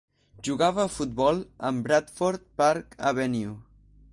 [0.47, 3.53] Jugava a futbol amb Bradford Park Avenue.